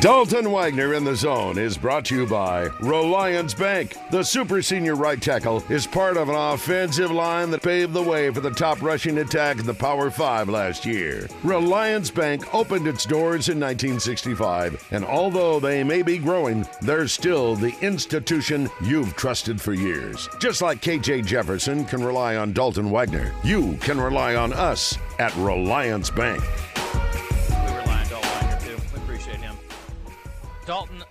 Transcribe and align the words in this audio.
Dalton 0.00 0.52
Wagner 0.52 0.92
in 0.92 1.04
the 1.04 1.16
zone 1.16 1.56
is 1.56 1.78
brought 1.78 2.04
to 2.06 2.14
you 2.14 2.26
by 2.26 2.66
Relyance 2.80 3.54
Bank. 3.54 3.96
The 4.10 4.22
super 4.22 4.60
senior 4.60 4.94
right 4.94 5.20
tackle 5.20 5.64
is 5.70 5.86
part 5.86 6.18
of 6.18 6.28
an 6.28 6.34
offensive 6.34 7.10
line 7.10 7.50
that 7.50 7.62
paved 7.62 7.94
the 7.94 8.02
way 8.02 8.30
for 8.30 8.40
the 8.40 8.50
top 8.50 8.82
rushing 8.82 9.16
attack 9.18 9.58
in 9.58 9.64
the 9.64 9.72
Power 9.72 10.10
Five 10.10 10.50
last 10.50 10.84
year. 10.84 11.26
Relyance 11.42 12.10
Bank 12.10 12.54
opened 12.54 12.86
its 12.86 13.06
doors 13.06 13.48
in 13.48 13.58
1965, 13.58 14.86
and 14.90 15.02
although 15.02 15.58
they 15.58 15.82
may 15.82 16.02
be 16.02 16.18
growing, 16.18 16.66
they're 16.82 17.08
still 17.08 17.56
the 17.56 17.74
institution 17.80 18.68
you've 18.82 19.16
trusted 19.16 19.58
for 19.58 19.72
years. 19.72 20.28
Just 20.38 20.60
like 20.60 20.82
KJ 20.82 21.24
Jefferson 21.24 21.86
can 21.86 22.04
rely 22.04 22.36
on 22.36 22.52
Dalton 22.52 22.90
Wagner, 22.90 23.32
you 23.42 23.78
can 23.80 23.98
rely 23.98 24.34
on 24.34 24.52
us 24.52 24.98
at 25.18 25.34
Relyance 25.36 26.10
Bank. 26.10 26.44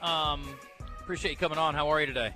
Um, 0.05 0.43
appreciate 1.01 1.31
you 1.31 1.37
coming 1.37 1.57
on. 1.57 1.73
How 1.73 1.89
are 1.89 1.99
you 1.99 2.05
today? 2.05 2.33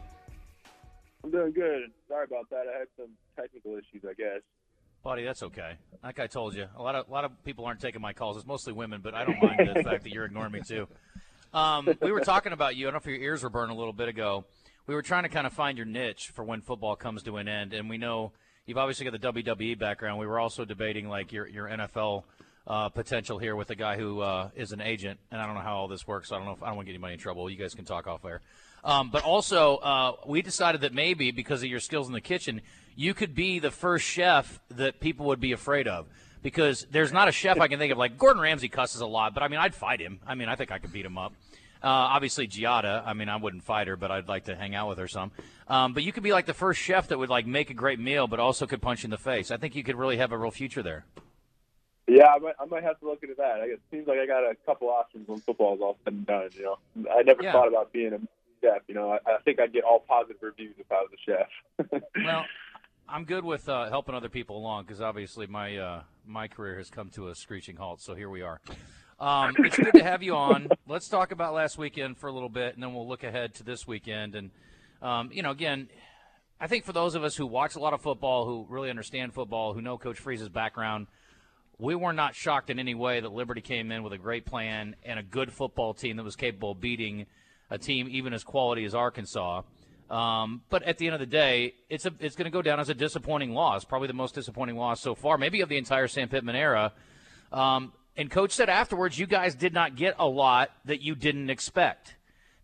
I'm 1.23 1.32
doing 1.32 1.52
good. 1.52 1.91
Sorry 2.08 2.26
about 2.26 2.50
that. 2.50 2.66
I 2.73 2.80
had 2.80 2.88
some 2.98 3.10
technical 3.36 3.73
issues, 3.73 4.04
I 4.10 4.14
guess. 4.14 4.41
Buddy, 5.04 5.23
that's 5.23 5.44
okay. 5.44 5.74
Like 6.04 6.20
I 6.20 6.27
told 6.27 6.55
you, 6.55 6.68
a 6.76 6.82
lot 6.82 6.96
of 6.96 7.08
a 7.08 7.12
lot 7.12 7.24
of 7.24 7.44
people 7.46 7.66
aren't 7.66 7.80
taking 7.80 8.02
my 8.02 8.13
calls. 8.13 8.38
It's 8.38 8.46
mostly 8.46 8.74
women, 8.74 9.02
but 9.02 9.13
I 9.13 9.24
don't 9.24 9.41
mind 9.41 9.70
the 9.74 9.84
fact 9.84 10.04
that 10.04 10.12
you're 10.12 10.26
ignoring 10.26 10.52
me 10.52 10.62
too. 10.62 10.88
Um, 11.54 11.90
we 12.02 12.12
were 12.12 12.20
talking 12.20 12.52
about 12.52 12.76
you. 12.76 12.86
I 12.86 12.91
don't 12.91 12.96
know 12.96 13.00
if 13.00 13.05
your 13.05 13.24
ears 13.24 13.44
were 13.44 13.50
burned 13.50 13.72
a 13.72 13.76
little 13.76 13.94
bit 13.94 14.10
ago. 14.10 14.46
We 14.88 14.96
were 14.96 15.02
trying 15.02 15.24
to 15.24 15.30
kind 15.30 15.48
of 15.48 15.54
find 15.54 15.77
your 15.77 15.86
niche 15.86 16.32
for 16.34 16.44
when 16.44 16.62
football 16.62 16.96
comes 16.96 17.24
to 17.24 17.38
an 17.38 17.48
end, 17.48 17.74
and 17.74 17.90
we 17.90 17.98
know 17.98 18.34
you've 18.66 18.77
obviously 18.77 19.10
got 19.10 19.20
the 19.20 19.41
WWE 19.41 19.80
background. 19.80 20.20
We 20.20 20.27
were 20.27 20.40
also 20.40 20.66
debating 20.66 21.08
like 21.08 21.32
your 21.32 21.48
your 21.48 21.68
NFL 21.68 22.24
uh, 22.70 22.87
potential 22.89 23.39
here 23.39 23.55
with 23.55 23.71
a 23.71 23.75
guy 23.75 23.98
who 23.98 24.21
uh, 24.21 24.49
is 24.55 24.71
an 24.71 24.79
agent, 24.79 25.20
and 25.31 25.41
I 25.41 25.48
don't 25.48 25.55
know 25.55 25.62
how 25.62 25.75
all 25.75 25.87
this 25.87 26.07
works. 26.07 26.29
So 26.29 26.35
I 26.35 26.37
don't 26.37 26.48
know 26.48 26.53
if 26.53 26.63
I 26.63 26.67
don't 26.67 26.75
want 26.75 26.85
to 26.85 26.91
get 26.91 26.95
anybody 26.95 27.13
in 27.13 27.20
trouble. 27.20 27.49
You 27.49 27.57
guys 27.57 27.73
can 27.73 27.85
talk 27.85 28.07
off 28.07 28.23
air. 28.23 28.41
Um, 28.84 29.09
but 29.09 29.23
also, 29.23 29.77
uh, 29.77 30.13
we 30.27 30.41
decided 30.41 30.81
that 30.81 30.93
maybe 30.93 31.31
because 31.31 31.63
of 31.63 31.70
your 31.70 31.79
skills 31.79 32.07
in 32.07 32.13
the 32.13 32.21
kitchen, 32.21 32.62
you 32.95 33.13
could 33.13 33.35
be 33.35 33.59
the 33.59 33.71
first 33.71 34.05
chef 34.05 34.62
that 34.70 34.99
people 34.99 35.25
would 35.25 35.40
be 35.40 35.51
afraid 35.51 35.87
of. 35.87 36.07
Because 36.41 36.87
there's 36.90 37.12
not 37.12 37.27
a 37.27 37.34
chef 37.34 37.59
I 37.59 37.67
can 37.67 37.79
think 37.79 37.91
of. 37.91 37.97
Like 37.97 38.17
Gordon 38.17 38.41
Ramsay 38.41 38.70
cusses 38.70 39.01
a 39.01 39.05
lot, 39.05 39.34
but 39.34 39.43
I 39.43 39.49
mean, 39.49 39.59
I'd 39.59 39.75
fight 39.75 39.99
him. 39.99 40.20
I 40.25 40.35
mean, 40.35 40.47
I 40.47 40.55
think 40.55 40.71
I 40.71 40.77
could 40.77 40.93
beat 40.93 41.05
him 41.05 41.17
up. 41.17 41.34
Uh, 41.84 41.87
obviously, 41.87 42.47
Giada. 42.47 43.03
I 43.05 43.13
mean, 43.13 43.27
I 43.27 43.35
wouldn't 43.35 43.63
fight 43.63 43.87
her, 43.87 43.97
but 43.97 44.09
I'd 44.09 44.29
like 44.29 44.45
to 44.45 44.55
hang 44.55 44.73
out 44.73 44.87
with 44.87 44.99
her 44.99 45.07
some. 45.07 45.31
Um, 45.67 45.93
but 45.93 46.03
you 46.03 46.13
could 46.13 46.23
be 46.23 46.31
like 46.31 46.45
the 46.45 46.53
first 46.53 46.79
chef 46.79 47.09
that 47.09 47.17
would 47.17 47.29
like 47.29 47.45
make 47.45 47.70
a 47.70 47.73
great 47.73 47.99
meal, 47.99 48.27
but 48.27 48.40
also 48.40 48.65
could 48.65 48.81
punch 48.81 49.03
you 49.03 49.07
in 49.07 49.12
the 49.12 49.17
face. 49.17 49.51
I 49.51 49.57
think 49.57 49.75
you 49.75 49.84
could 49.84 49.97
really 49.97 50.17
have 50.17 50.31
a 50.31 50.37
real 50.37 50.51
future 50.51 50.81
there. 50.81 51.05
Yeah, 52.10 52.26
I 52.26 52.40
might, 52.40 52.55
I 52.60 52.65
might 52.65 52.84
have 52.84 52.99
to 53.02 53.05
look 53.05 53.21
into 53.21 53.35
that. 53.35 53.60
it 53.60 53.79
seems 53.91 54.07
like 54.07 54.18
I 54.18 54.26
got 54.26 54.40
a 54.43 54.55
couple 54.65 54.90
options 54.90 55.27
when 55.27 55.40
football 55.40 55.76
is 55.76 55.82
all 55.82 55.98
said 56.04 56.13
and 56.13 56.26
done. 56.26 56.49
You 56.55 56.63
know, 56.63 57.10
I 57.12 57.21
never 57.21 57.43
yeah. 57.43 57.52
thought 57.52 57.68
about 57.68 57.93
being 57.93 58.13
a 58.13 58.20
chef. 58.62 58.82
You 58.88 58.96
know, 58.96 59.12
I, 59.12 59.18
I 59.27 59.38
think 59.46 59.60
I'd 59.60 59.71
get 59.71 59.84
all 59.84 59.99
positive 59.99 60.41
reviews 60.41 60.74
if 60.80 60.91
I 60.91 61.04
was 61.04 61.12
a 61.13 61.87
chef. 61.91 62.02
well, 62.26 62.46
I'm 63.07 63.26
good 63.26 63.46
with 63.46 63.70
uh, 63.70 63.90
helping 63.90 64.16
other 64.16 64.30
people 64.30 64.57
along 64.57 64.85
because 64.85 65.02
obviously 65.02 65.46
my 65.46 65.78
uh, 65.78 66.02
my 66.25 66.47
career 66.47 66.78
has 66.78 66.90
come 66.90 67.09
to 67.12 67.30
a 67.30 67.35
screeching 67.35 67.75
halt. 67.75 68.02
So 68.02 68.16
here 68.16 68.30
we 68.30 68.41
are. 68.41 68.59
Um, 69.19 69.56
it's 69.59 69.78
good 69.78 69.94
to 69.94 70.03
have 70.03 70.24
you 70.24 70.35
on. 70.35 70.69
Let's 70.88 71.09
talk 71.09 71.31
about 71.31 71.53
last 71.53 71.78
weekend 71.78 72.18
for 72.18 72.28
a 72.28 72.31
little 72.31 72.50
bit, 72.50 72.74
and 72.74 72.81
then 72.81 72.96
we'll 72.96 73.07
look 73.07 73.24
ahead 73.24 73.53
to 73.56 73.63
this 73.63 73.85
weekend. 73.85 74.34
And 74.34 74.50
um, 75.03 75.30
you 75.31 75.44
know, 75.44 75.52
again, 75.52 75.90
I 76.59 76.66
think 76.66 76.85
for 76.85 76.94
those 76.94 77.13
of 77.13 77.24
us 77.24 77.35
who 77.35 77.46
watch 77.46 77.75
a 77.75 77.80
lot 77.80 77.94
of 77.94 78.02
football, 78.02 78.46
who 78.46 78.66
really 78.68 78.90
understand 78.90 79.35
football, 79.35 79.74
who 79.74 79.81
know 79.81 80.00
Coach 80.00 80.19
Freeze's 80.19 80.50
background 80.50 81.06
we 81.80 81.96
were 81.96 82.13
not 82.13 82.35
shocked 82.35 82.69
in 82.69 82.78
any 82.78 82.94
way 82.94 83.22
that 83.22 83.31
Liberty 83.31 83.62
came 83.62 83.91
in 83.91 84.03
with 84.03 84.12
a 84.12 84.18
great 84.18 84.46
plan 84.46 84.96
and 85.03 85.18
a 85.18 85.24
good 85.24 85.52
football 85.52 85.94
team 85.94 86.18
that 86.18 86.24
was 86.24 86.36
capable 86.36 86.72
of 86.72 86.81
beating 86.81 87.26
a 87.70 87.78
team 87.78 88.08
even 88.12 88.34
as 88.34 88.44
quality 88.44 88.84
as 88.84 88.94
Arkansas. 88.94 89.62
Um, 90.09 90.64
but 90.70 90.84
at 90.84 90.98
the 90.98 91.06
end 91.06 91.14
of 91.14 91.20
the 91.20 91.26
day, 91.26 91.76
it's 91.90 92.06
a, 92.06 92.12
it's 92.20 92.36
going 92.36 92.46
to 92.46 92.52
go 92.52 92.62
down 92.62 92.80
as 92.80 92.90
a 92.90 92.94
disappointing 92.94 93.53
loss, 93.53 93.86
probably 93.86 94.08
the 94.08 94.14
most 94.14 94.36
disappointing 94.36 94.76
loss 94.76 95.00
so 95.00 95.16
far, 95.16 95.38
maybe 95.38 95.62
of 95.62 95.70
the 95.70 95.78
entire 95.78 96.08
Sam 96.08 96.28
Pittman 96.28 96.56
era. 96.56 96.92
Um, 97.52 97.94
and 98.18 98.30
coach 98.30 98.52
said 98.52 98.70
afterwards, 98.70 99.18
you 99.18 99.28
guys 99.28 99.56
did 99.56 99.74
not 99.74 99.96
get 99.96 100.16
a 100.20 100.28
lot 100.28 100.72
that 100.86 101.02
you 101.02 101.16
didn't 101.16 101.50
expect. 101.50 102.16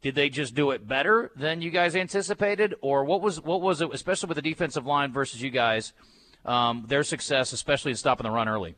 Did 0.01 0.16
they 0.16 0.29
just 0.29 0.56
do 0.56 0.72
it 0.72 0.88
better 0.88 1.31
than 1.35 1.62
you 1.62 1.72
guys 1.72 1.95
anticipated, 1.95 2.75
or 2.81 3.06
what 3.06 3.22
was 3.22 3.41
what 3.41 3.62
was 3.62 3.81
it, 3.81 3.89
especially 3.91 4.28
with 4.28 4.35
the 4.35 4.41
defensive 4.41 4.85
line 4.85 5.12
versus 5.12 5.41
you 5.41 5.50
guys, 5.50 5.94
um, 6.45 6.85
their 6.88 7.03
success, 7.03 7.53
especially 7.53 7.91
in 7.91 7.97
stopping 7.97 8.25
the 8.25 8.31
run 8.31 8.47
early? 8.47 8.75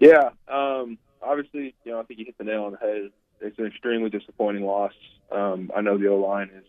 Yeah, 0.00 0.30
um, 0.48 0.98
obviously, 1.22 1.74
you 1.84 1.92
know, 1.92 2.00
I 2.00 2.04
think 2.04 2.18
you 2.20 2.26
hit 2.26 2.38
the 2.38 2.44
nail 2.44 2.64
on 2.64 2.72
the 2.72 2.78
head. 2.78 3.10
It's 3.40 3.58
an 3.58 3.66
extremely 3.66 4.10
disappointing 4.10 4.64
loss. 4.64 4.92
Um, 5.30 5.70
I 5.76 5.80
know 5.80 5.98
the 5.98 6.08
O 6.08 6.16
line 6.16 6.50
is 6.56 6.64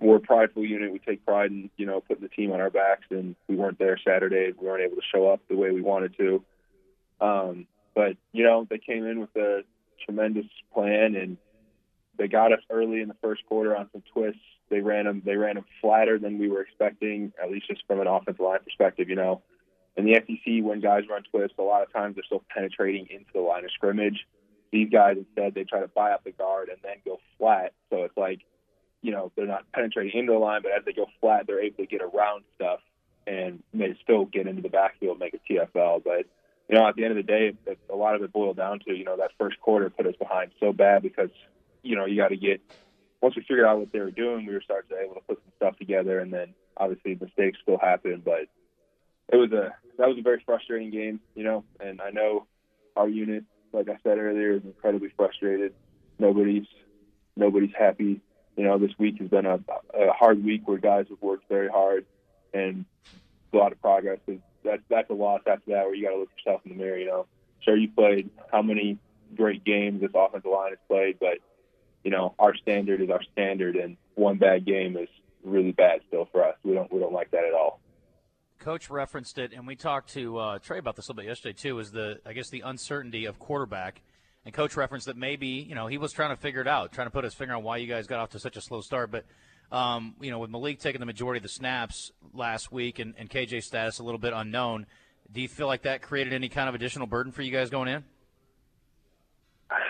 we're 0.00 0.16
a 0.16 0.20
prideful 0.20 0.64
unit. 0.64 0.92
We 0.92 0.98
take 0.98 1.24
pride 1.24 1.50
in 1.50 1.70
you 1.76 1.86
know 1.86 2.00
putting 2.00 2.22
the 2.22 2.28
team 2.28 2.52
on 2.52 2.60
our 2.60 2.70
backs, 2.70 3.06
and 3.10 3.36
we 3.48 3.56
weren't 3.56 3.78
there 3.78 3.98
Saturday. 4.06 4.52
We 4.58 4.66
weren't 4.66 4.82
able 4.82 4.96
to 4.96 5.02
show 5.12 5.28
up 5.28 5.40
the 5.48 5.56
way 5.56 5.70
we 5.70 5.80
wanted 5.80 6.16
to. 6.18 6.44
Um, 7.20 7.66
but 7.94 8.16
you 8.32 8.44
know, 8.44 8.66
they 8.68 8.78
came 8.78 9.06
in 9.06 9.20
with 9.20 9.34
a 9.36 9.62
tremendous 10.04 10.46
plan, 10.72 11.14
and 11.14 11.36
they 12.18 12.28
got 12.28 12.52
us 12.52 12.60
early 12.70 13.00
in 13.00 13.08
the 13.08 13.16
first 13.22 13.46
quarter 13.46 13.76
on 13.76 13.88
some 13.92 14.02
twists. 14.12 14.40
They 14.68 14.80
ran 14.80 15.04
them. 15.04 15.22
They 15.24 15.36
ran 15.36 15.54
them 15.54 15.64
flatter 15.80 16.18
than 16.18 16.38
we 16.38 16.48
were 16.48 16.62
expecting, 16.62 17.32
at 17.42 17.50
least 17.50 17.68
just 17.68 17.82
from 17.86 18.00
an 18.00 18.06
offensive 18.06 18.40
line 18.40 18.60
perspective. 18.64 19.08
You 19.08 19.16
know, 19.16 19.42
in 19.96 20.04
the 20.04 20.14
SEC, 20.14 20.64
when 20.64 20.80
guys 20.80 21.04
run 21.08 21.22
twists, 21.30 21.56
a 21.58 21.62
lot 21.62 21.82
of 21.82 21.92
times 21.92 22.16
they're 22.16 22.24
still 22.24 22.42
penetrating 22.48 23.06
into 23.10 23.30
the 23.32 23.40
line 23.40 23.64
of 23.64 23.70
scrimmage. 23.72 24.26
These 24.72 24.90
guys 24.90 25.16
instead 25.16 25.54
they 25.54 25.64
try 25.64 25.80
to 25.80 25.88
buy 25.88 26.12
up 26.12 26.24
the 26.24 26.32
guard 26.32 26.68
and 26.68 26.78
then 26.82 26.96
go 27.04 27.20
flat. 27.38 27.72
So 27.90 28.02
it's 28.02 28.16
like, 28.16 28.40
you 29.02 29.12
know, 29.12 29.30
they're 29.36 29.46
not 29.46 29.70
penetrating 29.72 30.18
into 30.18 30.32
the 30.32 30.38
line, 30.38 30.62
but 30.62 30.72
as 30.72 30.84
they 30.84 30.92
go 30.92 31.06
flat, 31.20 31.46
they're 31.46 31.62
able 31.62 31.76
to 31.76 31.86
get 31.86 32.02
around 32.02 32.44
stuff 32.56 32.80
and 33.26 33.62
they 33.72 33.96
still 34.02 34.24
get 34.24 34.46
into 34.46 34.62
the 34.62 34.68
backfield, 34.68 35.18
make 35.18 35.34
a 35.34 35.52
TFL. 35.52 36.02
But 36.02 36.26
you 36.68 36.78
know, 36.78 36.88
at 36.88 36.96
the 36.96 37.04
end 37.04 37.16
of 37.16 37.26
the 37.26 37.30
day, 37.30 37.52
a 37.90 37.96
lot 37.96 38.14
of 38.14 38.22
it 38.22 38.32
boiled 38.32 38.56
down 38.56 38.80
to 38.80 38.94
you 38.94 39.04
know 39.04 39.16
that 39.18 39.30
first 39.38 39.60
quarter 39.60 39.90
put 39.90 40.06
us 40.06 40.16
behind 40.18 40.50
so 40.58 40.72
bad 40.72 41.02
because 41.02 41.30
you 41.82 41.96
know 41.96 42.06
you 42.06 42.16
got 42.16 42.28
to 42.28 42.36
get 42.36 42.60
once 43.20 43.36
we 43.36 43.42
figured 43.42 43.64
out 43.64 43.78
what 43.78 43.92
they 43.92 44.00
were 44.00 44.10
doing, 44.10 44.44
we 44.44 44.52
were 44.52 44.60
starting 44.60 44.90
to 44.90 45.02
able 45.02 45.14
to 45.14 45.20
put 45.20 45.38
some 45.38 45.52
stuff 45.56 45.78
together, 45.78 46.20
and 46.20 46.32
then 46.32 46.54
obviously 46.76 47.16
mistakes 47.18 47.58
still 47.62 47.78
happen, 47.78 48.20
but 48.24 48.48
it 49.34 49.36
was 49.36 49.52
a 49.52 49.74
that 49.98 50.08
was 50.08 50.16
a 50.18 50.22
very 50.22 50.40
frustrating 50.46 50.90
game, 50.90 51.20
you 51.34 51.42
know, 51.42 51.64
and 51.80 52.00
I 52.00 52.10
know 52.10 52.46
our 52.96 53.08
unit, 53.08 53.44
like 53.72 53.88
I 53.88 53.98
said 54.04 54.18
earlier, 54.18 54.52
is 54.52 54.62
incredibly 54.64 55.08
frustrated. 55.16 55.74
Nobody's 56.20 56.66
nobody's 57.36 57.74
happy. 57.76 58.20
You 58.56 58.64
know, 58.64 58.78
this 58.78 58.92
week 58.96 59.18
has 59.18 59.28
been 59.28 59.46
a, 59.46 59.58
a 59.92 60.12
hard 60.12 60.44
week 60.44 60.68
where 60.68 60.78
guys 60.78 61.06
have 61.08 61.20
worked 61.20 61.48
very 61.48 61.68
hard 61.68 62.06
and 62.52 62.84
a 63.52 63.56
lot 63.56 63.72
of 63.72 63.80
progress. 63.80 64.20
And 64.28 64.40
that's 64.62 64.82
that's 64.88 65.10
a 65.10 65.14
loss 65.14 65.40
after 65.48 65.72
that 65.72 65.86
where 65.86 65.94
you 65.94 66.04
got 66.04 66.10
to 66.10 66.20
look 66.20 66.30
yourself 66.38 66.60
in 66.64 66.70
the 66.70 66.78
mirror. 66.78 66.96
You 66.96 67.06
know, 67.06 67.26
sure 67.60 67.76
you 67.76 67.88
played 67.90 68.30
how 68.52 68.62
many 68.62 68.98
great 69.34 69.64
games 69.64 70.00
this 70.00 70.12
offensive 70.14 70.48
line 70.48 70.70
has 70.70 70.78
played, 70.86 71.18
but 71.18 71.38
you 72.04 72.12
know 72.12 72.34
our 72.38 72.54
standard 72.54 73.00
is 73.00 73.10
our 73.10 73.22
standard, 73.32 73.74
and 73.74 73.96
one 74.14 74.38
bad 74.38 74.64
game 74.64 74.96
is 74.96 75.08
really 75.42 75.72
bad 75.72 76.02
still 76.06 76.28
for 76.30 76.44
us. 76.44 76.54
We 76.62 76.74
don't 76.74 76.92
we 76.92 77.00
don't 77.00 77.12
like 77.12 77.32
that 77.32 77.44
at 77.44 77.54
all. 77.54 77.80
Coach 78.64 78.88
referenced 78.88 79.36
it, 79.36 79.52
and 79.52 79.66
we 79.66 79.76
talked 79.76 80.14
to 80.14 80.38
uh, 80.38 80.58
Trey 80.58 80.78
about 80.78 80.96
this 80.96 81.08
a 81.08 81.12
little 81.12 81.22
bit 81.22 81.28
yesterday 81.28 81.52
too. 81.52 81.78
Is 81.80 81.92
the 81.92 82.20
I 82.24 82.32
guess 82.32 82.48
the 82.48 82.62
uncertainty 82.62 83.26
of 83.26 83.38
quarterback, 83.38 84.00
and 84.46 84.54
Coach 84.54 84.74
referenced 84.74 85.04
that 85.04 85.18
maybe 85.18 85.48
you 85.48 85.74
know 85.74 85.86
he 85.86 85.98
was 85.98 86.12
trying 86.12 86.30
to 86.30 86.36
figure 86.36 86.62
it 86.62 86.66
out, 86.66 86.90
trying 86.90 87.06
to 87.06 87.10
put 87.10 87.24
his 87.24 87.34
finger 87.34 87.54
on 87.54 87.62
why 87.62 87.76
you 87.76 87.86
guys 87.86 88.06
got 88.06 88.20
off 88.20 88.30
to 88.30 88.38
such 88.38 88.56
a 88.56 88.62
slow 88.62 88.80
start. 88.80 89.10
But 89.10 89.26
um, 89.70 90.14
you 90.18 90.30
know, 90.30 90.38
with 90.38 90.48
Malik 90.48 90.80
taking 90.80 91.00
the 91.00 91.04
majority 91.04 91.40
of 91.40 91.42
the 91.42 91.50
snaps 91.50 92.10
last 92.32 92.72
week 92.72 93.00
and, 93.00 93.12
and 93.18 93.28
KJ 93.28 93.64
status 93.64 93.98
a 93.98 94.02
little 94.02 94.18
bit 94.18 94.32
unknown, 94.34 94.86
do 95.30 95.42
you 95.42 95.48
feel 95.48 95.66
like 95.66 95.82
that 95.82 96.00
created 96.00 96.32
any 96.32 96.48
kind 96.48 96.66
of 96.66 96.74
additional 96.74 97.06
burden 97.06 97.32
for 97.32 97.42
you 97.42 97.50
guys 97.50 97.68
going 97.68 97.88
in? 97.88 98.02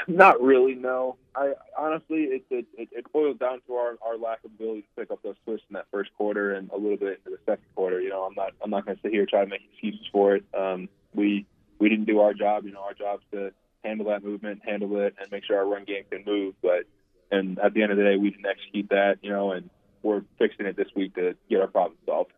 Not 0.06 0.41
really, 0.41 0.75
no. 0.75 1.17
I 1.35 1.55
honestly, 1.76 2.25
it 2.25 2.44
it, 2.50 2.67
it, 2.76 3.12
boils 3.12 3.38
down 3.38 3.61
to 3.67 3.75
our, 3.75 3.97
our 4.03 4.17
lack 4.17 4.44
of 4.44 4.53
ability 4.53 4.82
to 4.82 5.00
pick 5.00 5.11
up 5.11 5.23
those 5.23 5.35
twists 5.44 5.67
in 5.69 5.75
that 5.75 5.87
first 5.91 6.11
quarter 6.17 6.55
and 6.55 6.71
a 6.71 6.76
little 6.76 6.97
bit 6.97 7.21
into 7.25 7.37
the 7.37 7.38
second 7.44 7.65
quarter. 7.75 8.00
You 8.00 8.11
know, 8.11 8.23
I'm 8.23 8.35
not 8.35 8.53
I'm 8.62 8.71
not 8.71 8.87
going 8.87 8.97
to 8.97 9.03
sit 9.03 9.11
here 9.11 9.23
and 9.23 9.29
try 9.29 9.41
to 9.41 9.50
make 9.50 9.62
excuses 9.73 10.06
for 10.12 10.37
it. 10.37 10.44
Um, 10.56 10.88
we 11.15 11.47
we 11.79 11.88
didn't 11.88 12.05
do 12.05 12.21
our 12.21 12.35
job. 12.35 12.65
You 12.65 12.73
know, 12.73 12.82
our 12.82 12.94
job 12.94 13.21
is 13.21 13.38
to 13.38 13.53
handle 13.85 14.06
that 14.09 14.23
movement, 14.23 14.62
handle 14.65 14.97
it, 15.00 15.15
and 15.21 15.31
make 15.31 15.44
sure 15.44 15.59
our 15.59 15.67
run 15.67 15.85
game 15.85 16.05
can 16.11 16.25
move. 16.25 16.55
But 16.62 16.85
and 17.31 17.59
at 17.59 17.75
the 17.75 17.82
end 17.82 17.91
of 17.91 17.99
the 17.99 18.05
day, 18.05 18.17
we 18.17 18.31
didn't 18.31 18.47
execute 18.47 18.91
that. 18.91 19.19
You 19.23 19.31
know, 19.31 19.53
and 19.53 19.70
we're 20.03 20.23
fixing 20.38 20.67
it 20.67 20.77
this 20.77 20.88
week 20.94 21.15
to 21.17 21.35
get 21.50 21.61
our 21.61 21.67
problem 21.67 21.99
solved. 22.06 22.32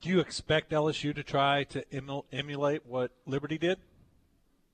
Do 0.00 0.08
you 0.08 0.20
expect 0.20 0.72
LSU 0.72 1.14
to 1.14 1.22
try 1.22 1.64
to 1.64 1.84
emulate 2.32 2.86
what 2.86 3.12
Liberty 3.26 3.58
did? 3.58 3.78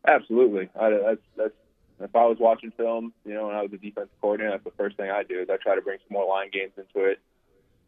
Absolutely. 0.07 0.69
I, 0.79 0.91
that's 0.91 1.21
that's 1.37 1.55
if 2.01 2.15
I 2.15 2.27
was 2.27 2.37
watching 2.39 2.73
film, 2.73 3.13
you 3.25 3.35
know, 3.35 3.49
and 3.49 3.57
I 3.57 3.63
was 3.63 3.73
a 3.73 3.79
defensive 3.79 4.21
coordinator, 4.21 4.53
that's 4.53 4.65
the 4.65 4.71
first 4.77 4.97
thing 4.97 5.11
I 5.11 5.23
do 5.23 5.41
is 5.41 5.49
I 5.51 5.57
try 5.57 5.75
to 5.75 5.81
bring 5.81 5.99
some 6.07 6.15
more 6.15 6.29
line 6.29 6.51
games 6.53 6.73
into 6.77 7.09
it. 7.09 7.21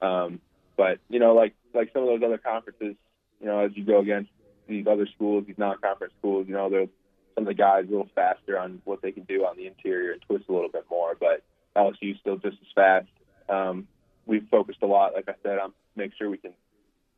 Um, 0.01 0.41
but 0.77 0.99
you 1.09 1.19
know, 1.19 1.35
like 1.35 1.55
like 1.75 1.91
some 1.93 2.03
of 2.03 2.09
those 2.09 2.23
other 2.25 2.39
conferences, 2.39 2.95
you 3.41 3.47
know, 3.47 3.61
as 3.61 3.73
you 3.75 3.85
go 3.85 4.01
against 4.01 4.31
these 4.67 4.87
other 4.87 5.07
schools, 5.15 5.45
these 5.47 5.59
non-conference 5.59 6.15
schools, 6.19 6.47
you 6.49 6.55
know, 6.55 6.71
they're 6.71 6.87
some 7.35 7.45
of 7.45 7.47
the 7.47 7.55
guys 7.55 7.85
a 7.87 7.91
little 7.91 8.09
faster 8.15 8.59
on 8.59 8.81
what 8.85 9.03
they 9.03 9.13
can 9.13 9.25
do 9.25 9.45
on 9.45 9.57
the 9.57 9.67
interior 9.67 10.13
and 10.13 10.23
twist 10.23 10.45
a 10.49 10.53
little 10.53 10.69
bit 10.69 10.85
more. 10.91 11.17
But 11.19 11.43
LSU's 11.77 12.19
still 12.21 12.37
just 12.37 12.57
as 12.61 12.69
fast. 12.75 13.09
Um, 13.49 13.89
we've 14.27 14.47
focused 14.51 14.83
a 14.83 14.87
lot, 14.87 15.15
like 15.15 15.29
I 15.29 15.35
said, 15.43 15.59
on 15.59 15.73
make 15.97 16.13
sure 16.17 16.31
we 16.31 16.39
can 16.39 16.53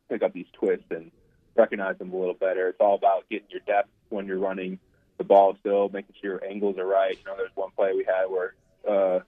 pick 0.09 0.23
up 0.23 0.33
these 0.33 0.47
twists 0.53 0.85
and 0.89 1.11
recognize 1.55 1.97
them 1.97 2.11
a 2.13 2.17
little 2.17 2.33
better. 2.33 2.69
It's 2.69 2.79
all 2.79 2.95
about 2.95 3.29
getting 3.29 3.47
your 3.49 3.61
depth 3.65 3.89
when 4.09 4.25
you're 4.25 4.39
running 4.39 4.79
the 5.21 5.27
ball 5.27 5.55
still, 5.59 5.89
making 5.89 6.15
sure 6.19 6.31
your 6.31 6.45
angles 6.45 6.77
are 6.77 6.85
right. 6.85 7.17
You 7.17 7.23
know, 7.25 7.37
there's 7.37 7.51
one 7.55 7.69
play 7.75 7.91
we 7.95 8.05
had 8.05 8.25
where 8.25 8.55
uh, 8.89 9.19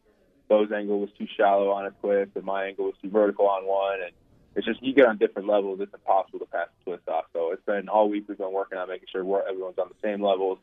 Beaux's 0.49 0.71
angle 0.71 0.99
was 0.99 1.09
too 1.17 1.27
shallow 1.37 1.69
on 1.69 1.85
a 1.85 1.91
twist 1.91 2.31
and 2.35 2.43
my 2.43 2.65
angle 2.65 2.85
was 2.85 2.95
too 3.01 3.09
vertical 3.09 3.47
on 3.47 3.65
one, 3.65 4.01
and 4.01 4.11
it's 4.55 4.65
just 4.65 4.81
you 4.83 4.93
get 4.93 5.05
on 5.05 5.17
different 5.17 5.47
levels. 5.47 5.79
It's 5.81 5.93
impossible 5.93 6.39
to 6.39 6.45
pass 6.45 6.67
the 6.79 6.91
twist 6.91 7.07
off. 7.07 7.25
So 7.33 7.51
it's 7.51 7.63
been 7.65 7.89
all 7.89 8.09
week 8.09 8.25
we've 8.27 8.37
been 8.37 8.51
working 8.51 8.77
on 8.77 8.87
making 8.87 9.07
sure 9.11 9.23
we're, 9.23 9.47
everyone's 9.47 9.77
on 9.77 9.89
the 9.89 10.07
same 10.07 10.21
levels. 10.21 10.57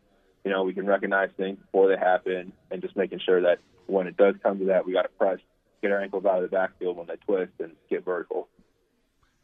You 0.45 0.51
know, 0.51 0.65
we 0.65 0.73
can 0.73 0.87
recognize 0.87 1.31
things 1.37 1.59
before 1.59 1.89
they 1.89 1.97
happen, 1.97 2.53
and 2.71 2.83
just 2.83 2.97
making 2.97 3.21
sure 3.25 3.43
that 3.43 3.59
when 3.87 4.07
it 4.07 4.17
does 4.17 4.35
come 4.43 4.59
to 4.61 4.65
that, 4.67 4.87
we 4.87 4.93
got 4.93 5.03
to 5.03 5.09
press, 5.11 5.39
get 5.83 5.93
our 5.93 6.01
ankles 6.01 6.25
out 6.25 6.43
of 6.43 6.43
the 6.43 6.49
backfield 6.49 6.97
when 6.97 7.07
they 7.07 7.17
twist, 7.17 7.53
and 7.61 7.73
get 7.91 8.05
vertical. 8.05 8.49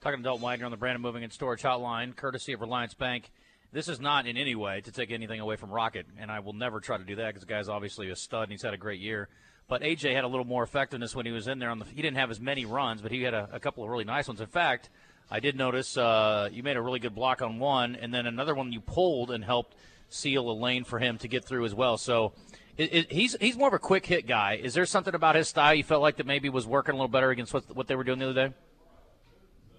Talking 0.00 0.20
to 0.20 0.24
Dalton 0.24 0.42
Wagner 0.42 0.64
on 0.64 0.70
the 0.70 0.76
Brandon 0.76 1.02
Moving 1.02 1.22
and 1.22 1.32
Storage 1.32 1.62
Hotline, 1.62 2.16
courtesy 2.16 2.52
of 2.54 2.60
Relyance 2.60 2.94
Bank. 2.94 3.30
This 3.72 3.88
is 3.88 4.00
not 4.00 4.26
in 4.26 4.36
any 4.36 4.54
way 4.54 4.80
to 4.82 4.92
take 4.92 5.10
anything 5.10 5.40
away 5.40 5.56
from 5.56 5.70
Rocket, 5.70 6.06
and 6.18 6.30
I 6.30 6.40
will 6.40 6.52
never 6.52 6.80
try 6.80 6.98
to 6.98 7.04
do 7.04 7.16
that 7.16 7.26
because 7.26 7.42
the 7.42 7.46
guy's 7.46 7.68
obviously 7.68 8.10
a 8.10 8.16
stud 8.16 8.44
and 8.44 8.52
he's 8.52 8.62
had 8.62 8.74
a 8.74 8.78
great 8.78 9.00
year. 9.00 9.28
But 9.68 9.82
AJ 9.82 10.14
had 10.14 10.24
a 10.24 10.28
little 10.28 10.44
more 10.44 10.62
effectiveness 10.62 11.14
when 11.14 11.26
he 11.26 11.32
was 11.32 11.48
in 11.48 11.58
there. 11.58 11.70
On 11.70 11.80
the, 11.80 11.84
he 11.84 12.00
didn't 12.00 12.16
have 12.16 12.30
as 12.30 12.40
many 12.40 12.64
runs, 12.64 13.02
but 13.02 13.10
he 13.10 13.22
had 13.22 13.34
a, 13.34 13.48
a 13.52 13.60
couple 13.60 13.82
of 13.82 13.90
really 13.90 14.04
nice 14.04 14.28
ones. 14.28 14.40
In 14.40 14.46
fact, 14.46 14.90
I 15.30 15.40
did 15.40 15.56
notice 15.56 15.96
uh, 15.96 16.48
you 16.52 16.62
made 16.62 16.76
a 16.76 16.82
really 16.82 17.00
good 17.00 17.14
block 17.14 17.42
on 17.42 17.58
one, 17.58 17.96
and 17.96 18.14
then 18.14 18.26
another 18.26 18.54
one 18.54 18.72
you 18.72 18.80
pulled 18.80 19.32
and 19.32 19.44
helped 19.44 19.76
seal 20.08 20.48
a 20.48 20.52
lane 20.52 20.84
for 20.84 21.00
him 21.00 21.18
to 21.18 21.28
get 21.28 21.44
through 21.44 21.64
as 21.64 21.74
well. 21.74 21.96
So 21.96 22.32
it, 22.76 22.94
it, 22.94 23.12
he's 23.12 23.36
he's 23.40 23.56
more 23.56 23.68
of 23.68 23.74
a 23.74 23.78
quick 23.78 24.06
hit 24.06 24.26
guy. 24.26 24.60
Is 24.62 24.74
there 24.74 24.86
something 24.86 25.14
about 25.14 25.34
his 25.34 25.48
style 25.48 25.74
you 25.74 25.82
felt 25.82 26.02
like 26.02 26.16
that 26.16 26.26
maybe 26.26 26.48
was 26.48 26.66
working 26.66 26.92
a 26.92 26.96
little 26.96 27.08
better 27.08 27.30
against 27.30 27.52
what, 27.52 27.74
what 27.74 27.88
they 27.88 27.96
were 27.96 28.04
doing 28.04 28.20
the 28.20 28.30
other 28.30 28.48
day? 28.48 28.54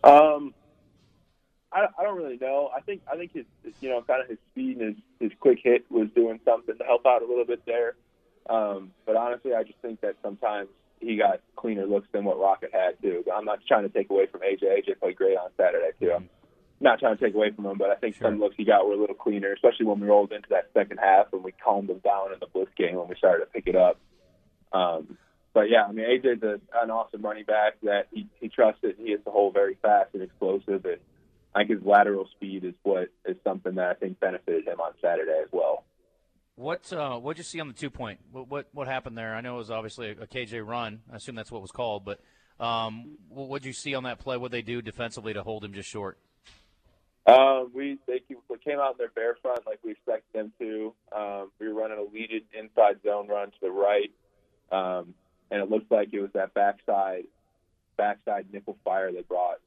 Um, 0.04 0.54
I, 1.78 1.88
I 2.00 2.04
don't 2.04 2.18
really 2.18 2.38
know. 2.38 2.70
I 2.76 2.82
think 2.82 3.02
I 3.12 3.16
think 3.16 3.34
his 3.34 3.46
you 3.82 3.90
know 3.90 4.02
kind 4.02 4.22
of 4.22 4.28
his 4.30 4.40
speed 4.52 4.78
and 4.78 4.96
his, 5.20 5.30
his 5.30 5.32
quick 5.40 5.60
hit 5.64 5.86
was 5.92 6.08
doing 6.16 6.40
something 6.44 6.78
to 6.78 6.84
help 6.84 7.06
out 7.06 7.22
a 7.22 7.26
little 7.28 7.46
bit 7.46 7.62
there. 7.66 7.96
Um, 8.50 8.92
but 9.06 9.16
honestly, 9.16 9.54
I 9.54 9.64
just 9.64 9.78
think 9.80 10.02
that 10.02 10.16
sometimes 10.24 10.70
he 11.00 11.18
got 11.18 11.42
cleaner 11.56 11.86
looks 11.86 12.08
than 12.12 12.24
what 12.24 12.40
Rocket 12.40 12.72
had 12.74 13.00
too. 13.02 13.24
I'm 13.34 13.46
not 13.46 13.60
trying 13.68 13.84
to 13.84 13.90
take 13.90 14.10
away 14.10 14.26
from 14.26 14.42
AJ. 14.42 14.64
AJ 14.64 15.00
played 15.00 15.16
great 15.16 15.38
on 15.38 15.50
Saturday 15.58 15.92
too. 16.00 16.12
I'm 16.16 16.30
not 16.80 17.00
trying 17.00 17.18
to 17.18 17.24
take 17.24 17.36
away 17.36 17.52
from 17.52 17.66
him, 17.66 17.78
but 17.78 17.90
I 17.92 17.96
think 17.96 18.16
Sure. 18.16 18.28
some 18.30 18.40
looks 18.40 18.56
he 18.56 18.64
got 18.64 18.88
were 18.88 18.94
a 18.94 18.98
little 18.98 19.16
cleaner, 19.16 19.52
especially 19.54 19.86
when 19.86 20.00
we 20.00 20.08
rolled 20.08 20.32
into 20.32 20.50
that 20.50 20.70
second 20.74 20.98
half 20.98 21.32
and 21.34 21.44
we 21.44 21.52
calmed 21.52 21.90
them 21.90 22.00
down 22.00 22.34
in 22.34 22.40
the 22.40 22.48
blitz 22.48 22.72
game 22.78 22.96
when 22.96 23.08
we 23.08 23.16
started 23.16 23.46
to 23.46 23.52
pick 23.52 23.68
it 23.68 23.76
up. 23.76 24.00
Um, 24.74 25.18
but 25.54 25.70
yeah, 25.70 25.86
I 25.86 25.92
mean 25.92 26.06
AJ's 26.06 26.42
a, 26.44 26.60
an 26.82 26.90
awesome 26.90 27.22
running 27.22 27.46
back 27.46 27.74
that 27.84 28.08
he, 28.12 28.28
he 28.40 28.48
trusted. 28.50 28.98
And 28.98 29.06
he 29.06 29.12
hits 29.12 29.26
the 29.26 29.32
hole 29.32 29.52
very 29.52 29.76
fast 29.82 30.14
and 30.14 30.24
explosive, 30.24 30.86
and 30.86 30.98
I 31.56 31.60
think 31.60 31.72
his 31.72 31.86
lateral 31.86 32.28
speed 32.36 32.64
is 32.64 32.74
what 32.84 33.10
is 33.26 33.38
something 33.44 33.76
that 33.76 33.90
I 33.90 33.94
think 33.94 34.20
benefited 34.20 34.68
him 34.68 34.80
on 34.80 34.94
Saturday 35.02 35.40
as 35.42 35.50
well. 35.52 35.84
What 36.56 36.92
uh, 36.92 37.18
what'd 37.18 37.38
you 37.38 37.44
see 37.44 37.60
on 37.60 37.68
the 37.68 37.74
two 37.74 37.90
point? 37.90 38.20
What, 38.32 38.48
what 38.50 38.68
what 38.74 38.88
happened 38.88 39.18
there? 39.18 39.36
I 39.36 39.42
know 39.42 39.56
it 39.56 39.60
was 39.60 39.72
obviously 39.72 40.10
a, 40.10 40.24
a 40.24 40.28
KJ 40.28 40.66
run. 40.66 41.02
I 41.12 41.18
assume 41.18 41.36
that's 41.36 41.52
what 41.52 41.62
was 41.62 41.72
called. 41.72 42.04
But 42.04 42.20
um, 42.60 43.18
what 43.30 43.48
what'd 43.48 43.66
you 43.66 43.74
see 43.74 43.94
on 43.94 44.04
that 44.04 44.20
play? 44.20 44.38
What 44.38 44.52
they 44.52 44.64
do 44.64 44.82
defensively 44.82 45.34
to 45.34 45.44
hold 45.44 45.64
him 45.64 45.74
just 45.74 45.88
short? 45.88 46.18
Um, 47.28 47.72
we 47.74 48.00
they 48.08 48.22
they 48.30 48.58
came 48.64 48.80
out 48.80 48.94
in 48.94 48.98
their 48.98 49.10
bear 49.10 49.36
front 49.42 49.68
like 49.68 49.80
we 49.84 49.92
expected 49.92 50.34
them 50.34 50.54
to. 50.60 50.94
Um, 51.16 51.52
we 51.60 51.68
were 51.68 51.76
running 51.76 52.00
a 52.00 52.14
leaded 52.14 52.44
inside 52.58 53.02
zone 53.04 53.28
run 53.28 53.52
to 53.52 53.58
the 53.62 53.70
right, 53.70 54.12
um, 54.72 55.14
and 55.52 55.62
it 55.62 55.70
looked 55.70 55.92
like 55.92 56.10
it 56.14 56.22
was 56.22 56.32
that 56.34 56.54
backside 56.54 57.26
backside 57.98 58.48
nickel 58.54 58.78
fire 58.84 59.12
they 59.12 59.22
brought, 59.22 59.60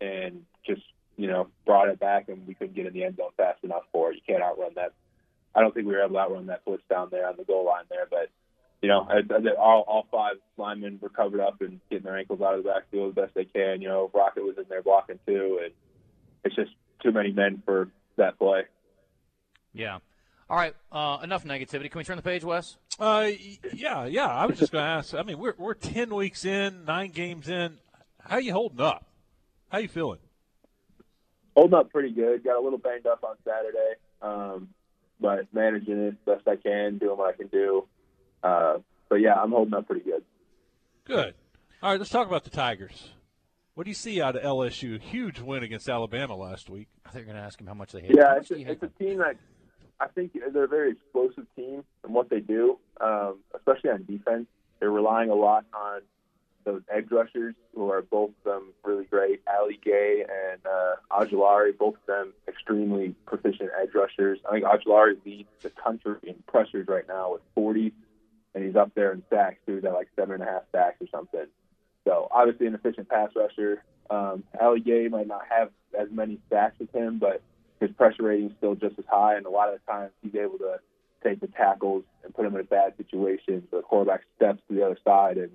and 0.00 0.42
just 0.66 0.82
you 1.16 1.28
know 1.28 1.48
brought 1.66 1.88
it 1.88 2.00
back, 2.00 2.28
and 2.28 2.46
we 2.46 2.54
couldn't 2.54 2.74
get 2.74 2.86
in 2.86 2.92
the 2.92 3.04
end 3.04 3.16
zone 3.16 3.30
fast 3.36 3.62
enough 3.64 3.82
for 3.92 4.10
it. 4.12 4.16
You 4.16 4.22
can't 4.26 4.42
outrun 4.42 4.72
that. 4.76 4.92
I 5.54 5.60
don't 5.60 5.74
think 5.74 5.86
we 5.86 5.92
were 5.92 6.02
able 6.02 6.14
to 6.14 6.20
outrun 6.20 6.46
that 6.46 6.64
blitz 6.64 6.82
down 6.88 7.08
there 7.10 7.28
on 7.28 7.36
the 7.36 7.44
goal 7.44 7.66
line 7.66 7.84
there, 7.90 8.06
but 8.10 8.30
you 8.82 8.88
know, 8.88 9.06
I, 9.08 9.18
I, 9.18 9.54
all, 9.56 9.84
all 9.86 10.06
five 10.10 10.36
linemen 10.56 10.98
were 11.00 11.08
covered 11.08 11.40
up 11.40 11.60
and 11.60 11.80
getting 11.88 12.04
their 12.04 12.18
ankles 12.18 12.40
out 12.40 12.58
of 12.58 12.64
the 12.64 12.70
backfield 12.70 13.10
as 13.10 13.14
best 13.14 13.34
they 13.34 13.44
can. 13.44 13.80
You 13.80 13.88
know, 13.88 14.10
Rocket 14.12 14.42
was 14.42 14.58
in 14.58 14.64
there 14.68 14.82
blocking 14.82 15.20
too, 15.24 15.60
and 15.62 15.72
it's 16.44 16.56
just 16.56 16.72
too 17.00 17.12
many 17.12 17.32
men 17.32 17.62
for 17.64 17.88
that 18.16 18.38
play. 18.38 18.62
Yeah. 19.72 19.98
All 20.50 20.56
right. 20.56 20.74
Uh, 20.90 21.18
enough 21.22 21.44
negativity. 21.44 21.90
Can 21.90 21.98
we 21.98 22.04
turn 22.04 22.16
the 22.16 22.22
page, 22.22 22.44
Wes? 22.44 22.76
Uh, 22.98 23.30
yeah, 23.72 24.04
yeah. 24.04 24.26
I 24.26 24.46
was 24.46 24.58
just 24.58 24.72
going 24.72 24.84
to 24.84 24.90
ask. 24.90 25.14
I 25.14 25.22
mean, 25.22 25.38
we're 25.38 25.54
we're 25.56 25.74
ten 25.74 26.14
weeks 26.14 26.44
in, 26.44 26.84
nine 26.84 27.10
games 27.10 27.48
in. 27.48 27.78
How 28.20 28.38
you 28.38 28.52
holding 28.52 28.80
up? 28.80 29.06
How 29.70 29.78
you 29.78 29.88
feeling? 29.88 30.18
Holding 31.54 31.74
up 31.74 31.90
pretty 31.90 32.10
good. 32.10 32.44
Got 32.44 32.58
a 32.58 32.62
little 32.62 32.78
banged 32.78 33.06
up 33.06 33.24
on 33.24 33.36
Saturday, 33.44 33.94
um, 34.22 34.68
but 35.20 35.46
managing 35.52 35.98
it 35.98 36.24
best 36.24 36.48
I 36.48 36.56
can, 36.56 36.98
doing 36.98 37.18
what 37.18 37.34
I 37.34 37.36
can 37.36 37.48
do. 37.48 37.86
Uh, 38.42 38.78
but 39.08 39.16
yeah, 39.16 39.34
I'm 39.34 39.50
holding 39.50 39.74
up 39.74 39.86
pretty 39.86 40.04
good. 40.04 40.24
Good. 41.04 41.34
All 41.82 41.90
right, 41.90 41.98
let's 41.98 42.10
talk 42.10 42.26
about 42.26 42.44
the 42.44 42.50
Tigers. 42.50 43.10
What 43.74 43.84
do 43.84 43.90
you 43.90 43.94
see 43.94 44.20
out 44.20 44.36
of 44.36 44.42
LSU? 44.42 45.00
Huge 45.00 45.40
win 45.40 45.62
against 45.62 45.88
Alabama 45.88 46.36
last 46.36 46.68
week. 46.68 46.88
I 47.06 47.10
think 47.10 47.26
you're 47.26 47.34
going 47.34 47.42
to 47.42 47.46
ask 47.46 47.60
him 47.60 47.66
how 47.66 47.74
much 47.74 47.92
they 47.92 48.00
hate. 48.02 48.14
Yeah, 48.14 48.36
it's 48.36 48.50
a, 48.50 48.70
it's 48.70 48.82
a 48.82 48.88
team 49.02 49.18
that 49.18 49.36
I 49.98 50.08
think 50.08 50.32
they're 50.52 50.64
a 50.64 50.68
very 50.68 50.92
explosive 50.92 51.46
team 51.56 51.84
in 52.04 52.12
what 52.12 52.28
they 52.28 52.40
do, 52.40 52.78
um, 53.00 53.38
especially 53.56 53.90
on 53.90 54.04
defense. 54.04 54.46
They're 54.78 54.90
relying 54.90 55.30
a 55.30 55.34
lot 55.34 55.64
on 55.71 55.71
those 56.64 56.82
edge 56.90 57.10
rushers 57.10 57.54
who 57.74 57.90
are 57.90 58.02
both 58.02 58.30
of 58.30 58.44
them 58.44 58.72
really 58.84 59.04
great. 59.04 59.42
Ali 59.46 59.78
Gaye 59.82 60.24
and 60.24 60.60
uh, 60.66 60.94
Ojulari, 61.10 61.76
both 61.76 61.94
of 61.94 62.06
them 62.06 62.32
extremely 62.48 63.14
proficient 63.26 63.70
edge 63.80 63.94
rushers. 63.94 64.38
I 64.48 64.52
think 64.52 64.64
Ojulari 64.64 65.16
leads 65.24 65.48
the 65.62 65.70
country 65.70 66.16
in 66.22 66.34
pressures 66.46 66.86
right 66.88 67.06
now 67.08 67.32
with 67.32 67.42
40, 67.54 67.92
and 68.54 68.64
he's 68.64 68.76
up 68.76 68.92
there 68.94 69.12
in 69.12 69.22
sacks 69.30 69.58
too. 69.66 69.76
He's 69.76 69.84
at 69.84 69.92
like 69.92 70.08
seven 70.16 70.34
and 70.34 70.42
a 70.42 70.46
half 70.46 70.62
sacks 70.72 70.96
or 71.00 71.06
something. 71.10 71.46
So 72.04 72.28
obviously 72.30 72.66
an 72.66 72.74
efficient 72.74 73.08
pass 73.08 73.30
rusher. 73.36 73.82
Um, 74.10 74.44
Ali 74.60 74.80
Gaye 74.80 75.08
might 75.08 75.26
not 75.26 75.42
have 75.48 75.70
as 75.98 76.08
many 76.10 76.38
sacks 76.50 76.76
as 76.80 76.88
him, 76.92 77.18
but 77.18 77.42
his 77.80 77.90
pressure 77.92 78.22
rating 78.24 78.50
is 78.50 78.56
still 78.58 78.74
just 78.74 78.98
as 78.98 79.04
high, 79.08 79.36
and 79.36 79.46
a 79.46 79.50
lot 79.50 79.72
of 79.72 79.78
the 79.80 79.92
times 79.92 80.12
he's 80.22 80.34
able 80.34 80.58
to 80.58 80.78
take 81.22 81.40
the 81.40 81.46
tackles 81.48 82.04
and 82.24 82.34
put 82.34 82.44
him 82.44 82.54
in 82.54 82.60
a 82.60 82.64
bad 82.64 82.96
situation. 82.96 83.66
So 83.70 83.78
the 83.78 83.82
quarterback 83.82 84.22
steps 84.36 84.60
to 84.68 84.74
the 84.74 84.84
other 84.84 84.98
side, 85.04 85.38
and 85.38 85.50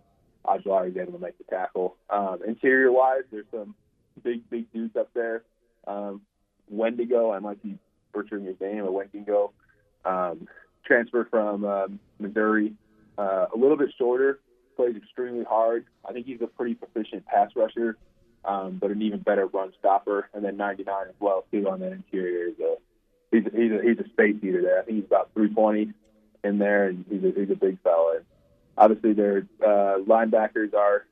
Ojulari 0.47 0.89
is 0.89 0.97
able 0.97 1.13
to 1.13 1.19
make 1.19 1.37
the 1.37 1.43
tackle. 1.45 1.95
Um, 2.09 2.39
interior 2.47 2.91
wise, 2.91 3.23
there's 3.31 3.45
some 3.51 3.75
big, 4.23 4.49
big 4.49 4.71
dudes 4.71 4.95
up 4.95 5.09
there. 5.13 5.43
Um, 5.85 6.21
Wendigo, 6.69 7.31
I 7.31 7.39
might 7.39 7.61
be 7.61 7.77
butchering 8.13 8.45
his 8.45 8.59
name, 8.59 8.83
but 8.83 8.91
Wendigo, 8.91 9.51
um, 10.05 10.47
transfer 10.85 11.27
from 11.29 11.65
um, 11.65 11.99
Missouri, 12.19 12.73
uh, 13.17 13.47
a 13.53 13.57
little 13.57 13.77
bit 13.77 13.89
shorter, 13.97 14.39
plays 14.75 14.95
extremely 14.95 15.43
hard. 15.43 15.85
I 16.07 16.13
think 16.13 16.25
he's 16.25 16.41
a 16.41 16.47
pretty 16.47 16.75
proficient 16.75 17.25
pass 17.25 17.51
rusher 17.55 17.97
um, 18.47 18.77
but 18.79 18.91
an 18.91 19.01
even 19.01 19.19
better 19.19 19.45
run 19.47 19.73
stopper. 19.77 20.29
And 20.33 20.43
then 20.43 20.57
99 20.57 20.95
as 21.09 21.15
well 21.19 21.45
too 21.51 21.69
on 21.69 21.81
that 21.81 21.91
interior. 21.91 22.47
He's 22.49 22.59
a 22.59 22.75
he's 23.31 23.45
a, 23.45 23.57
he's 23.57 23.71
a, 23.71 23.83
he's 23.83 24.05
a 24.05 24.09
space 24.09 24.35
eater 24.41 24.61
there. 24.61 24.79
I 24.79 24.83
think 24.83 24.97
he's 24.97 25.05
about 25.05 25.29
320 25.33 25.93
in 26.43 26.57
there, 26.57 26.87
and 26.87 27.05
he's 27.09 27.23
a, 27.23 27.39
he's 27.39 27.51
a 27.51 27.55
big 27.55 27.79
fella. 27.83 28.19
And 28.77 28.91
obviously, 28.91 29.13
their 29.13 29.47
uh, 29.61 29.99
linebackers 29.99 30.73
are 30.73 31.05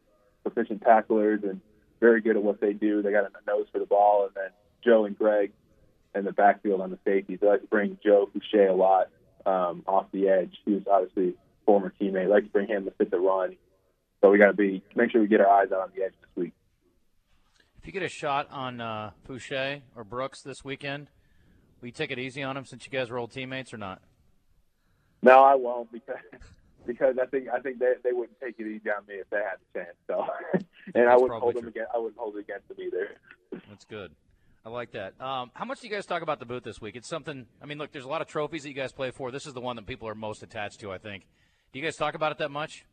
proficient 0.43 0.81
tacklers 0.81 1.41
and 1.43 1.61
very 1.99 2.21
good 2.21 2.35
at 2.35 2.43
what 2.43 2.61
they 2.61 2.73
do. 2.73 3.01
They 3.01 3.11
got 3.11 3.25
a 3.25 3.31
nose 3.47 3.67
for 3.71 3.79
the 3.79 3.85
ball, 3.85 4.25
and 4.25 4.35
then 4.35 4.49
Joe 4.83 5.05
and 5.05 5.17
Greg 5.17 5.51
in 6.13 6.25
the 6.25 6.31
backfield 6.31 6.81
on 6.81 6.91
the 6.91 6.99
safeties. 7.05 7.39
They 7.41 7.47
like 7.47 7.61
to 7.61 7.67
bring 7.67 7.97
Joe 8.03 8.29
Foucha 8.33 8.69
a 8.69 8.73
lot 8.73 9.09
um, 9.45 9.83
off 9.87 10.05
the 10.11 10.29
edge. 10.29 10.55
He 10.65 10.73
was 10.73 10.83
obviously 10.89 11.29
a 11.29 11.33
former 11.65 11.93
teammate. 11.99 12.13
They 12.13 12.27
like 12.27 12.43
to 12.45 12.49
bring 12.49 12.67
him 12.67 12.85
to 12.85 12.91
fit 12.91 13.11
the 13.11 13.19
run. 13.19 13.57
So 14.21 14.31
we 14.31 14.37
got 14.37 14.47
to 14.47 14.53
be 14.53 14.81
make 14.95 15.11
sure 15.11 15.21
we 15.21 15.27
get 15.27 15.41
our 15.41 15.49
eyes 15.49 15.71
out 15.71 15.81
on 15.81 15.91
the 15.95 16.03
edge 16.03 16.13
this 16.21 16.29
week. 16.35 16.53
If 17.79 17.87
you 17.87 17.93
get 17.93 18.03
a 18.03 18.09
shot 18.09 18.47
on 18.51 18.81
uh, 18.81 19.11
Foucha 19.27 19.81
or 19.95 20.03
Brooks 20.03 20.41
this 20.41 20.63
weekend, 20.63 21.09
will 21.79 21.87
you 21.87 21.91
take 21.91 22.11
it 22.11 22.17
easy 22.17 22.41
on 22.41 22.57
him 22.57 22.65
since 22.65 22.85
you 22.85 22.91
guys 22.91 23.09
were 23.09 23.19
old 23.19 23.31
teammates 23.31 23.73
or 23.73 23.77
not? 23.77 24.01
No, 25.21 25.43
I 25.43 25.55
won't 25.55 25.91
because 25.91 26.15
because 26.85 27.15
I 27.21 27.25
think 27.25 27.47
I 27.53 27.59
think 27.59 27.79
they 27.79 27.93
they 28.03 28.11
wouldn't 28.11 28.39
take 28.39 28.55
it 28.59 28.67
easy 28.67 28.89
on 28.89 29.05
me 29.07 29.15
if 29.15 29.29
they 29.29 29.37
had 29.37 29.57
the 29.73 29.79
chance. 29.79 29.97
So, 30.07 30.25
and 30.95 31.09
I 31.09 31.15
wouldn't 31.15 31.39
hold 31.41 31.55
them 31.55 31.67
against 31.67 31.91
I 31.93 31.97
wouldn't 31.97 32.17
hold 32.17 32.35
it 32.35 32.39
against 32.39 32.67
them 32.67 32.77
either. 32.79 33.09
That's 33.69 33.85
good. 33.85 34.11
I 34.65 34.69
like 34.69 34.93
that. 34.93 35.13
Um, 35.21 35.51
how 35.53 35.65
much 35.65 35.81
do 35.81 35.87
you 35.87 35.93
guys 35.93 36.07
talk 36.07 36.23
about 36.23 36.39
the 36.39 36.45
booth 36.45 36.63
this 36.63 36.81
week? 36.81 36.95
It's 36.95 37.07
something. 37.07 37.45
I 37.61 37.65
mean, 37.65 37.77
look, 37.77 37.91
there's 37.91 38.05
a 38.05 38.09
lot 38.09 38.21
of 38.21 38.27
trophies 38.27 38.63
that 38.63 38.69
you 38.69 38.75
guys 38.75 38.91
play 38.91 39.11
for. 39.11 39.31
This 39.31 39.45
is 39.45 39.53
the 39.53 39.61
one 39.61 39.75
that 39.75 39.85
people 39.85 40.07
are 40.07 40.15
most 40.15 40.41
attached 40.41 40.79
to. 40.79 40.91
I 40.91 40.97
think. 40.97 41.25
Do 41.71 41.79
you 41.79 41.85
guys 41.85 41.95
talk 41.95 42.15
about 42.15 42.31
it 42.31 42.39
that 42.39 42.51
much? 42.51 42.85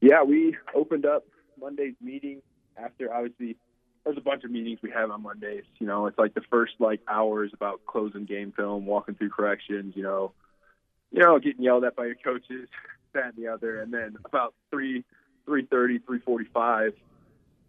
Yeah, 0.00 0.22
we 0.22 0.56
opened 0.74 1.06
up 1.06 1.24
Monday's 1.58 1.94
meeting 2.00 2.42
after 2.76 3.12
obviously 3.12 3.56
there's 4.04 4.16
a 4.16 4.22
bunch 4.22 4.44
of 4.44 4.50
meetings 4.50 4.80
we 4.82 4.90
have 4.90 5.10
on 5.10 5.22
Mondays. 5.22 5.64
You 5.78 5.86
know, 5.86 6.06
it's 6.06 6.18
like 6.18 6.34
the 6.34 6.42
first 6.50 6.74
like 6.78 7.00
hours 7.08 7.50
about 7.54 7.84
closing 7.86 8.24
game 8.24 8.52
film, 8.52 8.86
walking 8.86 9.14
through 9.14 9.30
corrections. 9.30 9.94
You 9.96 10.02
know, 10.02 10.32
you 11.10 11.20
know, 11.20 11.38
getting 11.38 11.62
yelled 11.62 11.84
at 11.84 11.96
by 11.96 12.06
your 12.06 12.16
coaches, 12.16 12.68
that 13.12 13.34
and 13.34 13.36
the 13.36 13.48
other, 13.48 13.80
and 13.80 13.92
then 13.92 14.16
about 14.24 14.54
three, 14.70 15.04
three 15.44 15.66
thirty, 15.66 15.98
three 15.98 16.20
forty-five, 16.20 16.94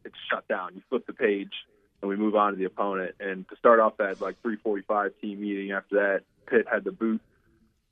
it's 0.05 0.15
shut 0.29 0.47
down. 0.47 0.75
You 0.75 0.81
flip 0.89 1.05
the 1.07 1.13
page, 1.13 1.53
and 2.01 2.09
we 2.09 2.15
move 2.15 2.35
on 2.35 2.51
to 2.51 2.57
the 2.57 2.65
opponent. 2.65 3.15
And 3.19 3.47
to 3.49 3.55
start 3.55 3.79
off 3.79 3.97
that 3.97 4.21
like 4.21 4.41
three 4.41 4.57
forty-five 4.57 5.13
team 5.21 5.41
meeting, 5.41 5.71
after 5.71 5.95
that, 5.95 6.21
Pitt 6.47 6.67
had 6.71 6.83
the 6.83 6.91
boot 6.91 7.21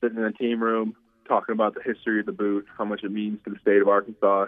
sitting 0.01 0.17
in 0.17 0.23
the 0.23 0.31
team 0.31 0.61
room 0.61 0.95
talking 1.27 1.53
about 1.53 1.75
the 1.75 1.81
history 1.81 2.19
of 2.19 2.25
the 2.25 2.31
boot, 2.31 2.65
how 2.77 2.83
much 2.85 3.03
it 3.03 3.11
means 3.11 3.39
to 3.45 3.51
the 3.51 3.59
state 3.59 3.81
of 3.81 3.87
Arkansas, 3.87 4.47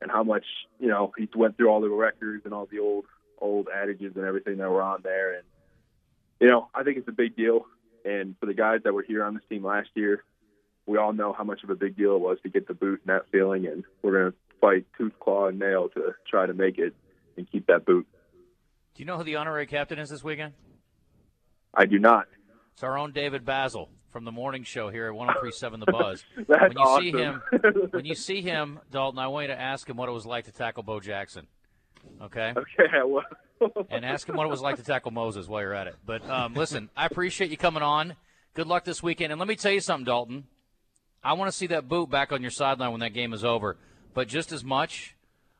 and 0.00 0.10
how 0.10 0.22
much 0.22 0.44
you 0.78 0.88
know 0.88 1.12
he 1.16 1.28
went 1.34 1.56
through 1.56 1.68
all 1.68 1.80
the 1.80 1.88
records 1.88 2.44
and 2.44 2.52
all 2.52 2.66
the 2.66 2.78
old 2.78 3.04
old 3.38 3.68
adages 3.74 4.12
and 4.16 4.24
everything 4.24 4.56
that 4.58 4.70
were 4.70 4.82
on 4.82 5.00
there. 5.02 5.34
And 5.34 5.44
you 6.40 6.48
know, 6.48 6.68
I 6.74 6.82
think 6.82 6.98
it's 6.98 7.08
a 7.08 7.12
big 7.12 7.36
deal. 7.36 7.66
And 8.06 8.36
for 8.38 8.46
the 8.46 8.54
guys 8.54 8.80
that 8.84 8.94
were 8.94 9.02
here 9.02 9.24
on 9.24 9.34
this 9.34 9.42
team 9.48 9.64
last 9.64 9.88
year, 9.94 10.22
we 10.86 10.96
all 10.96 11.12
know 11.12 11.32
how 11.36 11.42
much 11.42 11.64
of 11.64 11.70
a 11.70 11.74
big 11.74 11.96
deal 11.96 12.14
it 12.14 12.20
was 12.20 12.38
to 12.44 12.48
get 12.48 12.68
the 12.68 12.74
boot 12.74 13.00
and 13.04 13.14
that 13.14 13.26
feeling. 13.32 13.66
And 13.66 13.82
we're 14.02 14.12
going 14.12 14.32
to 14.32 14.38
fight 14.60 14.86
tooth, 14.96 15.12
claw, 15.18 15.48
and 15.48 15.58
nail 15.58 15.88
to 15.90 16.14
try 16.30 16.46
to 16.46 16.54
make 16.54 16.78
it 16.78 16.94
and 17.36 17.50
keep 17.50 17.66
that 17.66 17.84
boot. 17.84 18.06
Do 18.94 19.02
you 19.02 19.06
know 19.06 19.18
who 19.18 19.24
the 19.24 19.36
honorary 19.36 19.66
captain 19.66 19.98
is 19.98 20.08
this 20.08 20.22
weekend? 20.22 20.54
I 21.74 21.86
do 21.86 21.98
not. 21.98 22.28
It's 22.74 22.84
our 22.84 22.96
own 22.96 23.12
David 23.12 23.44
Basil 23.44 23.90
from 24.10 24.24
the 24.24 24.32
morning 24.32 24.62
show 24.62 24.88
here 24.88 25.08
at 25.08 25.14
1037 25.14 25.80
The 25.80 25.86
Buzz. 25.86 26.24
That's 26.48 26.48
when 26.48 26.72
you 26.72 26.78
awesome. 26.78 27.02
see 27.04 27.10
him, 27.10 27.42
when 27.90 28.04
you 28.04 28.14
see 28.14 28.40
him, 28.40 28.78
Dalton, 28.90 29.18
I 29.18 29.26
want 29.26 29.48
you 29.48 29.54
to 29.54 29.60
ask 29.60 29.88
him 29.88 29.96
what 29.96 30.08
it 30.08 30.12
was 30.12 30.24
like 30.24 30.44
to 30.44 30.52
tackle 30.52 30.84
Bo 30.84 31.00
Jackson. 31.00 31.48
Okay? 32.22 32.52
Okay, 32.56 32.84
well, 33.04 33.24
and 33.90 34.04
ask 34.04 34.28
him 34.28 34.36
what 34.36 34.46
it 34.46 34.50
was 34.50 34.60
like 34.60 34.76
to 34.76 34.82
tackle 34.82 35.10
Moses 35.10 35.46
while 35.48 35.62
you're 35.62 35.74
at 35.74 35.86
it. 35.86 35.96
But 36.04 36.28
um, 36.28 36.54
listen, 36.54 36.90
I 36.96 37.06
appreciate 37.06 37.50
you 37.50 37.56
coming 37.56 37.82
on. 37.82 38.16
Good 38.54 38.66
luck 38.66 38.84
this 38.84 39.02
weekend. 39.02 39.32
And 39.32 39.38
let 39.38 39.48
me 39.48 39.56
tell 39.56 39.72
you 39.72 39.80
something, 39.80 40.04
Dalton. 40.04 40.44
I 41.22 41.32
want 41.34 41.50
to 41.50 41.56
see 41.56 41.66
that 41.68 41.88
boot 41.88 42.08
back 42.08 42.32
on 42.32 42.40
your 42.42 42.50
sideline 42.50 42.92
when 42.92 43.00
that 43.00 43.12
game 43.12 43.32
is 43.32 43.44
over. 43.44 43.76
But 44.14 44.28
just 44.28 44.52
as 44.52 44.64
much, 44.64 45.16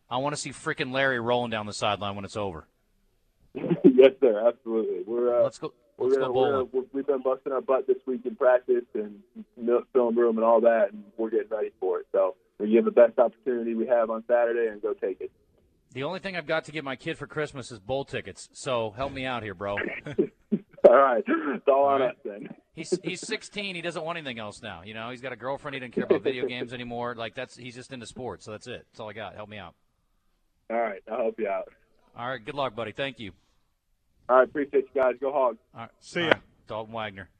I 0.09 0.19
want 0.19 0.35
to 0.35 0.41
see 0.41 0.51
freaking 0.51 0.93
Larry 0.93 1.21
rolling 1.21 1.51
down 1.51 1.67
the 1.67 1.73
sideline 1.73 2.15
when 2.15 2.25
it's 2.25 2.37
over. 2.37 2.67
yes, 3.55 4.13
sir, 4.21 4.47
absolutely. 4.47 5.03
We're 5.07 5.41
uh, 5.41 5.43
Let's 5.43 5.59
go. 5.59 5.73
we're 5.97 6.09
Let's 6.09 6.19
gonna, 6.19 6.33
go 6.33 6.67
gonna, 6.73 6.85
we've 6.93 7.07
been 7.07 7.23
busting 7.23 7.53
our 7.53 7.61
butt 7.61 7.87
this 7.87 7.97
week 8.07 8.25
in 8.25 8.37
practice 8.37 8.85
and 8.95 9.21
film 9.93 10.17
room 10.17 10.37
and 10.37 10.45
all 10.45 10.61
that, 10.61 10.93
and 10.93 11.05
we're 11.17 11.31
getting 11.31 11.49
ready 11.51 11.71
for 11.81 12.01
it. 12.01 12.07
So 12.13 12.37
we 12.59 12.71
give 12.71 12.85
the 12.85 12.91
best 12.91 13.19
opportunity 13.19 13.75
we 13.75 13.87
have 13.89 14.11
on 14.11 14.25
Saturday 14.29 14.71
and 14.71 14.81
go 14.81 14.95
take 14.95 15.21
it. 15.21 15.33
The 15.97 16.03
only 16.03 16.19
thing 16.19 16.37
I've 16.37 16.47
got 16.47 16.67
to 16.67 16.73
get 16.73 16.85
my 16.85 16.95
kid 16.95 17.17
for 17.17 17.27
Christmas 17.27 17.73
is 17.73 17.79
bowl 17.79 18.05
tickets. 18.05 18.51
So 18.53 18.93
help 18.95 19.13
me 19.13 19.25
out 19.25 19.43
here, 19.43 19.55
bro. 19.55 19.77
All 20.87 20.95
right, 20.95 21.25
it's 21.27 21.67
all 21.67 21.87
on 21.87 22.03
right. 22.03 22.11
us 22.11 22.17
then. 22.23 22.51
He's 22.75 22.97
he's 23.03 23.27
16. 23.27 23.75
He 23.75 23.81
doesn't 23.81 24.05
want 24.05 24.19
anything 24.19 24.39
else 24.39 24.61
now. 24.63 24.83
You 24.85 24.93
know, 24.93 25.09
he's 25.09 25.23
got 25.23 25.33
a 25.33 25.37
girlfriend. 25.37 25.75
He 25.75 25.81
doesn't 25.81 25.93
care 25.93 26.05
about 26.05 26.23
video 26.23 26.47
games 26.47 26.75
anymore. 26.75 27.15
Like 27.17 27.35
that's 27.35 27.57
he's 27.57 27.75
just 27.75 27.95
into 27.95 28.05
sports. 28.05 28.45
So 28.45 28.51
that's 28.51 28.67
it. 28.67 28.87
That's 28.93 29.01
all 29.01 29.09
I 29.09 29.15
got. 29.15 29.35
Help 29.37 29.49
me 29.49 29.57
out. 29.57 29.75
All 30.71 30.77
right, 30.77 31.03
I'll 31.11 31.17
help 31.17 31.41
you 31.41 31.49
out. 31.49 31.73
All 32.15 32.29
right. 32.29 32.45
Good 32.45 32.55
luck, 32.55 32.77
buddy. 32.77 32.93
Thank 32.93 33.19
you. 33.19 33.33
All 34.29 34.37
right, 34.37 34.49
appreciate 34.49 34.85
you 34.95 35.01
guys. 35.03 35.15
Go 35.19 35.33
Hogs. 35.33 35.59
All 35.75 35.81
right. 35.81 35.91
See 36.01 36.21
ya. 36.21 36.27
right. 36.27 36.43
Dalton 36.69 36.93
Wagner. 36.93 37.31